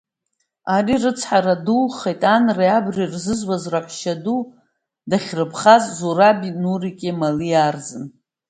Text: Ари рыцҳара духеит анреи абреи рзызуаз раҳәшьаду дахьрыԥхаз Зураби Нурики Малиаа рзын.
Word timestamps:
Ари 0.75 0.95
рыцҳара 1.03 1.55
духеит 1.65 2.21
анреи 2.35 2.71
абреи 2.77 3.11
рзызуаз 3.13 3.63
раҳәшьаду 3.73 4.39
дахьрыԥхаз 5.09 5.83
Зураби 5.97 6.49
Нурики 6.61 7.11
Малиаа 7.19 7.71
рзын. 7.75 8.05